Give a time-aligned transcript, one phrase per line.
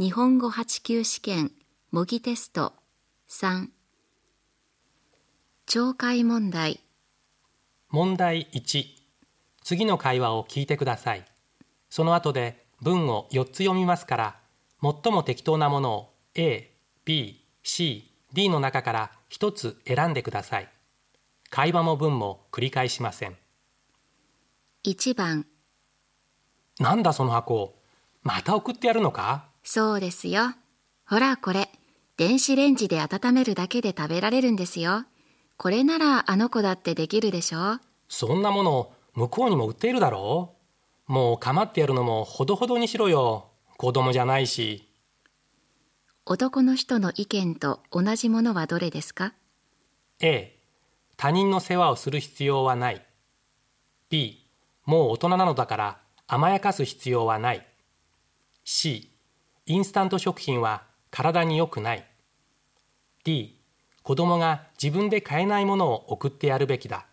[0.00, 1.50] 日本語8級試験
[1.90, 2.72] 模擬テスト
[3.28, 3.66] 3
[5.66, 6.84] 懲戒問題。
[7.88, 8.84] 問題1
[9.64, 11.24] 次の会話を聞いてください。
[11.90, 14.36] その後で文を4つ読みますから
[14.80, 16.70] 最も適当なものを A、
[17.04, 20.68] B、C、D の中から1つ選んでください。
[21.50, 23.36] 会話も文も繰り返しません。
[24.84, 25.44] 1番。
[26.78, 27.74] なんだその箱
[28.22, 29.48] また送ってやるのか？
[29.70, 30.54] そうですよ。
[31.06, 31.68] ほらこれ。
[32.16, 35.04] 電子レンジで温めるだけで食べられるんですよ。
[35.58, 37.78] これならあの子だってできるでしょ。
[38.08, 40.54] そんなもの向こうにも売っているだろ
[41.06, 41.12] う。
[41.12, 43.50] もう構ってやるのもほどほどにしろよ。
[43.76, 44.88] 子供じゃないし。
[46.24, 49.34] 男の人の意見と同じものはどれですか
[50.20, 50.58] ？A
[51.18, 53.04] 他人の世話をする必要はない。
[54.08, 54.50] B
[54.86, 57.66] もう大人なのだから甘やかす必要はない。
[58.64, 59.17] C
[59.70, 62.06] インスタント食品は体に良くない。
[63.22, 63.60] D
[64.02, 67.04] 子供が自分で買えないものを送ってやるべきだ。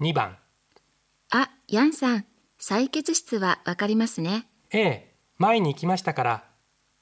[0.00, 0.38] 2番。
[1.30, 2.24] あ、ヤンさん。
[2.60, 4.48] 採血室はわかりますね。
[4.72, 6.44] A 前に行きましたから。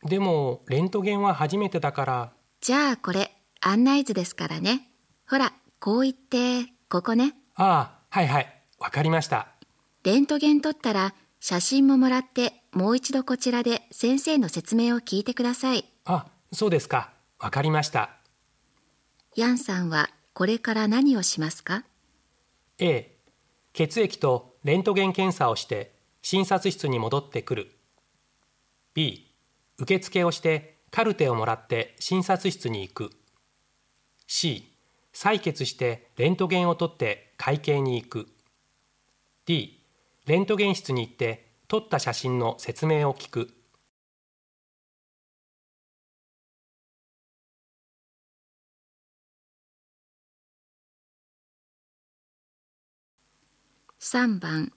[0.02, 2.32] でもレントゲンは初めてだから。
[2.60, 4.90] じゃあこれ案内図ですからね
[5.28, 6.72] ほらこう言って。
[6.88, 7.34] ここね。
[7.56, 8.62] ああはいはい。
[8.78, 9.48] わかりました。
[10.04, 15.84] レントゲン撮ったら写真ももらってもう一度こちらで先生の説明を聞いてください。
[16.04, 17.10] あそうですか。
[17.38, 18.10] わかりました。
[19.34, 21.84] ヤンさんはこれから何をしますか
[22.78, 23.16] ？A
[23.72, 27.72] 血液とレントゲン検査をして診察室に戻ってくる。
[28.94, 29.34] B
[29.78, 33.10] 受付をしてカルテをもらって診察室に行く。
[34.26, 34.75] C
[35.16, 38.28] 採血してレントゲンを取って会計に行く。
[39.46, 39.82] D
[40.26, 43.48] レントゲン室に行って撮った写真の説明を聞く。
[53.98, 54.70] 3番。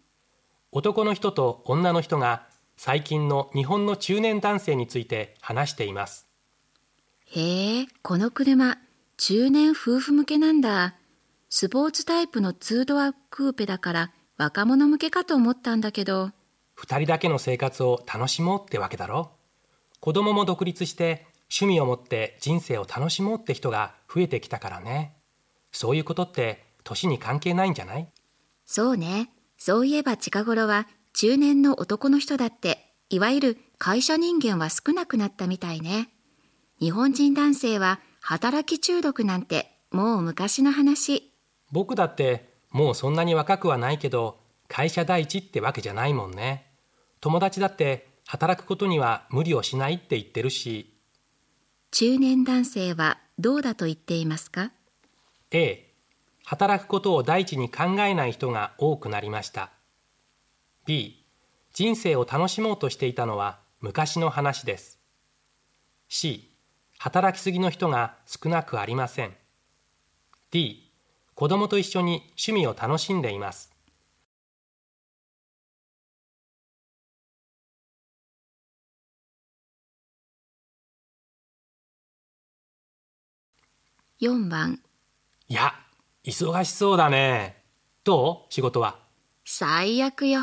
[0.72, 6.30] 男の人と女の人が最近の日本の中年男性について話しています
[7.26, 8.78] へえこの車
[9.22, 10.96] 中年夫婦向けなんだ。
[11.50, 16.32] スポーツタイプのツードアクーペだから若者向けかと思ったんだけど。
[16.74, 19.32] 二人だけの生活を楽しもうってわけだろ。
[20.00, 25.18] 子供も独立して趣味を持って人生を楽しもうって人が増えてきたからね。
[25.74, 28.08] そういうことって年に関係ないんじゃない？
[28.66, 29.32] そうね。
[29.58, 36.08] そういえば近頃は中年の男の人だっていわゆる会社人間は少なくなったみたいね。
[36.80, 41.34] 日本人男性は働き中毒なんてもう昔の話。
[41.72, 46.72] 僕だってもうそんなに若くはないけど会社第一ってわけじゃないもんね。
[47.22, 50.96] 友達だって働くことには無理をしないって言ってるし。
[51.90, 54.74] 中年男性はどうだと言っていますか
[55.50, 55.92] ？A
[56.46, 59.72] 働くことを第一に考えない人が多くなりました。
[60.86, 61.26] B
[61.74, 65.00] 人生を楽しもうとしていたのは昔の話です。
[66.10, 66.49] C
[67.02, 69.34] 働きすぎの人が少なくありません。
[70.52, 70.92] D
[71.34, 73.72] 子供と一緒に趣味を楽しんでいます。
[84.20, 84.82] 4番。
[85.48, 85.74] いや
[86.26, 87.64] 忙しそうだね。
[88.04, 88.54] どう？
[88.54, 89.00] 仕事は？
[89.46, 90.42] 最悪よ。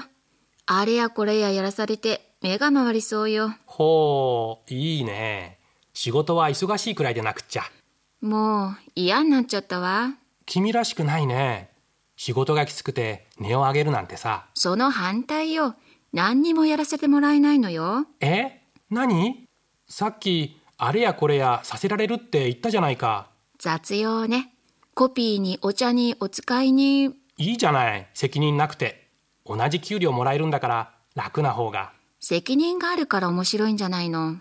[0.64, 3.50] あれやこれややらされて目が回りそうよ。
[3.66, 5.55] ほういいね
[5.98, 7.62] 仕事は忙しいくらいでなくっちゃ。
[8.20, 10.10] もう嫌になっちゃったわ。
[10.44, 11.70] 君らしくないね。
[12.16, 14.44] 仕事がきつくて値を上げるなんてさ。
[14.52, 15.74] その反対よ。
[16.12, 18.04] 何にもやらせてもらえないのよ。
[18.20, 18.60] え？
[18.90, 19.46] 何？
[19.88, 23.30] さっきあれやこれやさせられるって言ったじゃないか。
[23.58, 24.52] 雑用ね。
[24.92, 27.04] コピーにお茶にお使いに。
[27.38, 28.06] いいじゃない。
[28.12, 29.08] 責任なくて。
[29.46, 31.94] 同じ給料もらえるんだから楽な方が。
[32.20, 34.36] 責任があるから面白いんじゃないの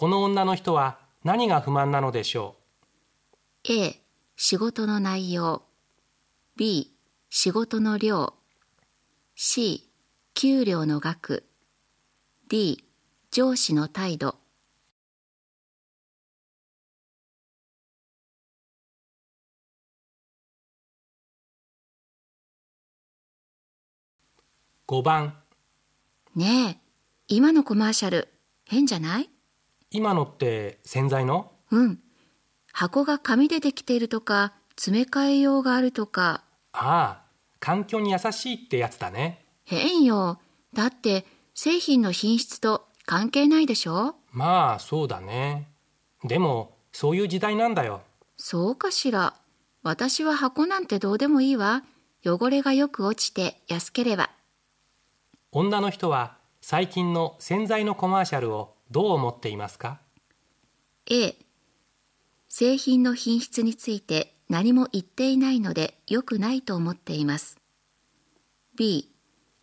[0.00, 2.54] この女の人は何が不満なのでしょ
[3.68, 4.00] A
[4.36, 5.64] 仕事の内容。
[6.56, 6.94] B
[7.30, 8.34] 仕事の量。
[9.34, 9.90] C
[10.34, 11.48] 給料の額。
[12.48, 12.84] D
[13.32, 14.36] 上司の態度。
[24.86, 25.34] う5番。
[26.36, 26.88] ねえ
[27.26, 28.28] 今のコマーシャル
[28.64, 29.28] 変じゃない？
[29.90, 31.50] 今のって洗剤の？
[31.70, 31.98] うん。
[32.72, 36.44] 箱が紙でできているとか詰め替えようがあるとか。
[36.72, 37.22] ああ
[37.58, 39.44] 環境に優しいってやつだね。
[39.64, 40.38] 変よ。
[40.74, 41.24] だって
[41.54, 44.14] 製品の品質と関係ないでしょ？
[44.30, 45.68] まあそうだね。
[46.22, 48.02] でもそういう時代なんだよ。
[48.36, 49.34] そうかしら。
[49.82, 51.82] 私は箱なんてどうでもいいわ。
[52.24, 54.30] 汚れがよく落ちて安ければ。
[55.50, 60.00] 女の人は最近の洗剤のコマーシャルをどう思っていますか
[61.10, 61.36] ？A
[62.48, 67.58] 製品の品質について何も言っていないので良くないと思っています。
[68.76, 69.10] B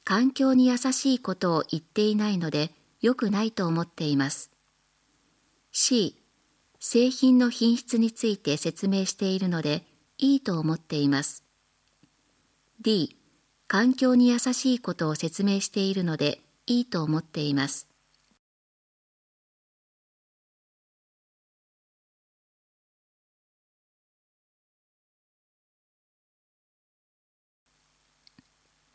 [0.03, 4.51] 環境に優しいことを言っていないので良くないと思っています。
[5.71, 6.21] C
[6.79, 9.83] 製品の品質について説明しているので
[10.19, 11.43] いいと思っています。
[12.81, 13.17] D
[13.67, 17.87] 環境に優しいことを説明しているのでいいと思っています。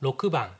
[0.02, 0.52] 6番。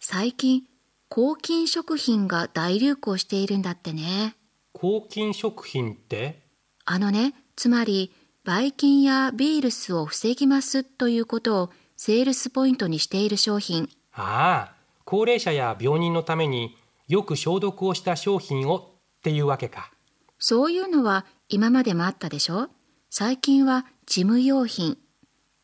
[0.00, 0.62] 最近
[1.10, 4.34] 抗菌食品が大流行しているんだってね。
[4.72, 6.40] 抗菌食品って？
[6.86, 8.12] あのねつまり
[8.42, 13.90] ばい菌やビールスを防ぎますということをセールスポイントにしている商品。
[14.14, 14.74] ああ
[15.04, 18.78] 高齢者や病人のためによく消毒をした商品を
[19.18, 19.92] っていうわけか。
[20.38, 22.70] そういうのは今までもあったでしょ？
[23.10, 24.96] 最近は事務用品。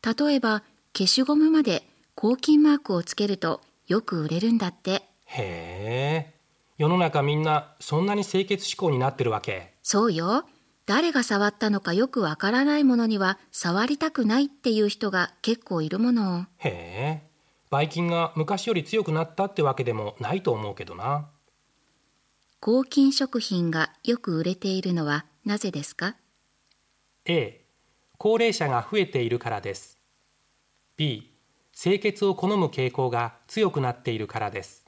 [0.03, 0.61] 例えば
[0.93, 5.03] 消しゴムまで抗菌マークをつけるとよく売れるんだって。
[5.25, 6.33] へえ。
[6.77, 9.73] 世の中みんなそんなに清潔志向になってるわけ。
[9.83, 10.45] そうよ。
[10.85, 16.47] 誰が触ったのかよくわからないものには触りたくないっていう人が結構いるもの。
[16.57, 17.31] へえ。
[17.69, 21.29] ばい菌が昔より強くなったってわけでもないと思うけどな。
[22.59, 26.15] 抗菌食品がよく売れているのはなぜですか
[27.25, 27.61] ？A
[28.17, 29.97] 高齢者が増えているからです。
[30.97, 31.31] B
[31.73, 34.85] 清潔を好む傾向が強くなっているからです。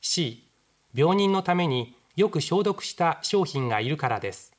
[0.00, 0.48] C
[0.94, 4.52] 病人のためによく消毒した商品がいるからです。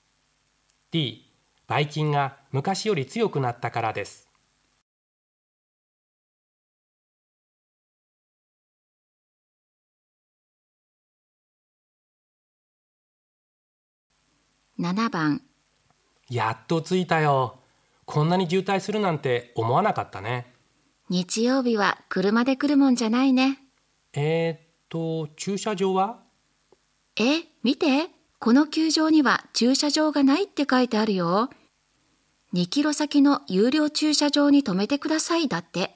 [0.91, 1.31] D
[1.67, 4.27] ばい菌が昔より強くなったからです。
[14.79, 15.41] 7番。
[16.29, 17.59] やっと着いたよ。
[18.05, 20.56] こんなに渋滞するなんて思わなかったね
[21.09, 23.59] 日曜日は車で来るもんじゃないね。
[24.13, 24.59] えー、っ
[24.89, 26.19] と駐車場は？
[27.19, 28.09] え見て。
[28.39, 31.49] この球場には駐車場がないって書いてあるよ。
[32.53, 35.95] 2キロ先の有料駐車場に止めてくださいだって。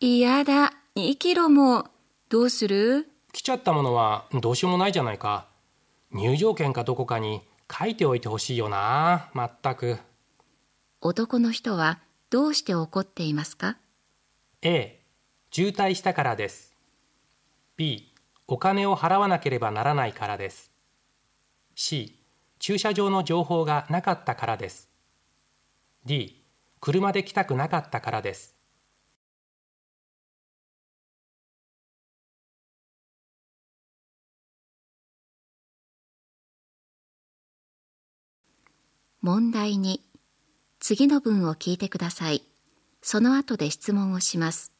[0.00, 0.72] 嫌だ。
[0.96, 1.88] 2キロも。
[2.30, 3.08] どうする？
[3.32, 5.46] 来ちゃったものはどうしようもないじゃないか。
[6.12, 9.98] 入場券かどこかに書いておいてほしいよなまったく。
[11.00, 11.98] 男の人は
[12.30, 13.76] どうして怒っていますか？
[14.64, 15.00] A
[15.50, 16.72] 渋滞したからです。
[17.76, 18.12] B
[18.46, 20.70] お金を払わなければならないからです。
[21.74, 22.16] C
[22.60, 24.88] 駐車場の情報がなかったからです。
[26.06, 26.44] D
[26.78, 28.54] 車で来たくなかったからです。
[39.22, 40.00] 問題に
[40.78, 42.51] 次の文を聞いてください。
[43.02, 44.72] その後で質問をします。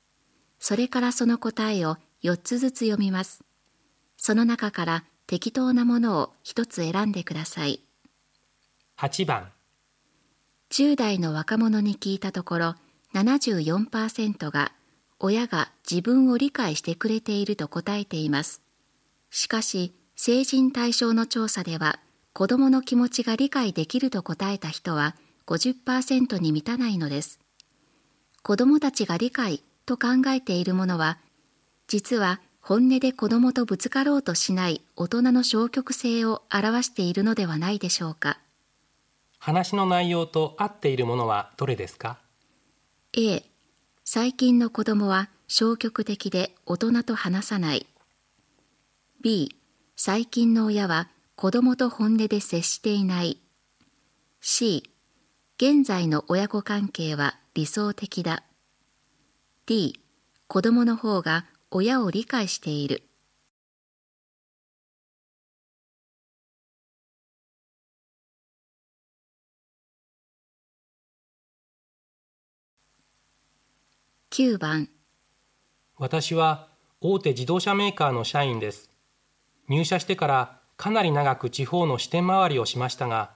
[0.59, 3.43] それからその答えを4つずつ読みます。
[4.17, 7.81] その中から適当なものを一つ選んでください。
[8.97, 9.51] 8番。
[10.71, 12.75] 10代の若者に聞いたところ
[13.15, 14.73] 74%が
[15.19, 18.63] 親が自分を理解してくれていると答えています。
[19.31, 21.99] しかし成人対象の調査では
[22.33, 27.42] 子どもの気持ちが理解できると答えた人は50%に満たないのです
[28.43, 31.19] 子どもたちが理解と考えているものは
[31.87, 38.39] 実は本音で子どもとぶつかろうとしない大人の消極性を表しているのではないでしょうか。
[39.39, 42.21] 話の内容と合っているものはどれですか
[43.15, 43.45] ？A
[44.05, 47.87] 最近の子供は消極的で大人と話さない。
[49.21, 49.57] B
[49.97, 53.39] 最近の親は子供と本音で接していない。
[54.41, 54.92] C
[55.65, 58.43] 現在の親子関係は理想的だ。
[59.65, 59.95] D
[60.49, 63.05] 子供の方が親を理解している。
[74.33, 74.89] 9番。
[75.97, 78.91] 私は大手自動車メーカーの社員です。
[79.69, 83.31] 入社してからかなり長く地方の支店回りをしましたが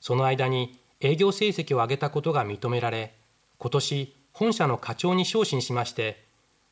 [0.00, 3.12] その間に営業成績を上げたことが認められ
[3.58, 6.24] 今年本社の課長に昇進しまして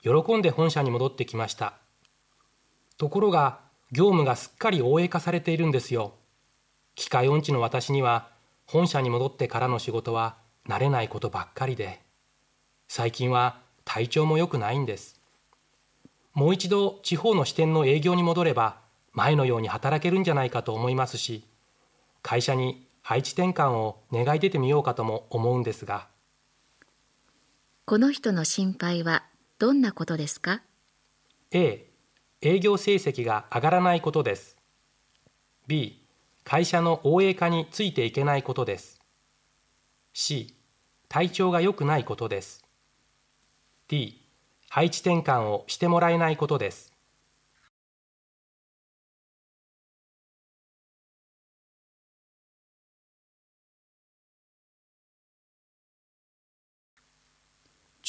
[0.03, 1.75] 喜んで本社に戻ってきました。
[2.97, 3.59] ところが
[3.93, 6.15] 業務がすっかり応営化されているんですよ。
[6.95, 8.29] 機械音痴の私には
[8.67, 10.37] 本社に戻ってからの仕事は
[10.69, 12.01] 慣れないことばっかりで
[12.89, 15.21] 最近は体調も良くないんです。
[16.33, 18.77] もう一度地方の支店の営業に戻れば
[19.13, 21.45] 前のように働けるんじゃないかと思いますし
[22.23, 26.09] 会社に配置転換を願い出てみようかとも思うんですが。
[27.85, 29.25] この人の心配は
[29.59, 30.63] どんなことですか
[31.51, 31.91] ？A
[32.43, 34.57] 営業成績が上がらないことです。
[35.67, 36.07] B
[36.45, 39.01] 会社の応営化についていけないことです。
[40.13, 40.55] C
[41.09, 42.65] 体調が良くないことです。
[43.89, 44.21] D
[44.69, 46.90] 配置転換をしてもらえないことです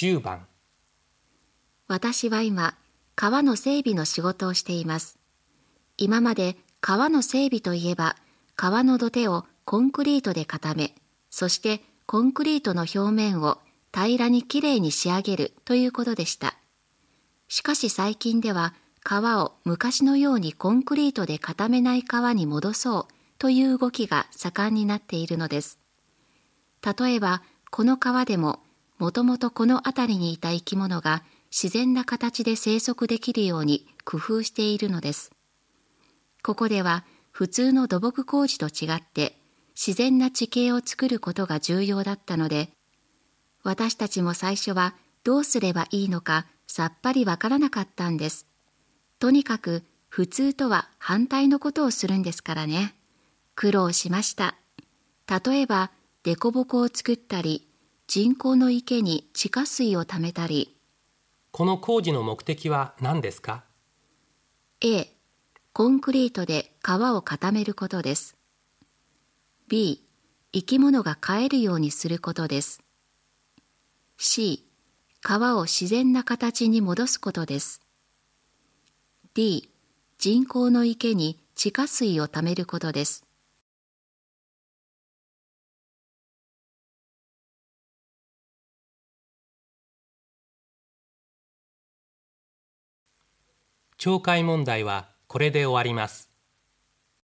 [0.01, 0.47] 10番。
[1.87, 2.75] 私は今
[3.15, 5.19] 川の整備の仕事をしています。
[5.95, 8.15] 今まで川の整備といえば
[8.55, 10.95] 川の土手をコンクリートで固め
[11.29, 13.59] そしてコンクリートの表面を
[13.93, 16.55] 平らにきれいに仕上げるということでした。
[17.47, 25.77] しかし最近では川を昔のようにコンクリートで固めない川に戻そうという動きが盛んになっているのです。
[26.81, 28.63] 例えばこの川でも
[29.01, 35.31] もともとこの辺りにいた生き物が自然な形で生息できるように工夫しているのです。
[36.43, 39.35] ここでは普通の土木工事と違って
[39.73, 42.69] 自然な地形を作ることが重要だったので
[43.63, 44.93] 私たちも最初は
[45.23, 48.45] どうすればいいのかさっぱりわからなかったんです。
[49.17, 52.93] とにかく普通とは反対のことをするんですからね。
[53.55, 54.57] 苦労しました。
[55.27, 55.89] 例えば
[56.21, 57.67] 凸凹を作ったり
[58.13, 60.75] 人工の池に地下水をためたり。
[61.51, 63.63] この工事の目的は何ですか
[64.81, 65.07] ？A.
[65.71, 68.35] コンクリートで川を固めることです。
[69.69, 70.03] B.
[70.51, 72.83] 生き物が飼えるようにすることです。
[74.17, 74.67] C.
[75.21, 77.79] 川を自然な形に戻すことです。
[79.35, 79.71] D.
[80.17, 83.23] 人工の池に地下水をためることです
[94.03, 96.30] 懲戒問題はこれで終わります。